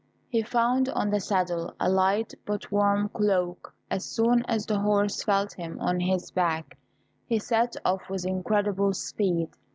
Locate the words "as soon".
3.91-4.43